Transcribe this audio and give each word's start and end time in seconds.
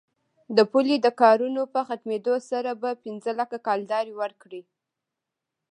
د 0.57 0.59
پولې 0.71 0.95
د 1.01 1.07
کارونو 1.21 1.61
په 1.73 1.79
ختمېدلو 1.87 2.35
سره 2.49 2.71
به 2.81 2.89
پنځه 3.03 3.31
لکه 3.39 3.57
کلدارې 3.67 4.13
ورکړي. 4.21 4.61